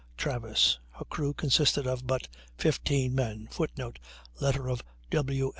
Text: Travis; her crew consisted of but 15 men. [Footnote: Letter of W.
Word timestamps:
Travis; 0.17 0.79
her 0.95 1.05
crew 1.05 1.31
consisted 1.31 1.85
of 1.85 2.07
but 2.07 2.27
15 2.57 3.13
men. 3.13 3.47
[Footnote: 3.51 3.99
Letter 4.39 4.67
of 4.67 4.83
W. 5.11 5.49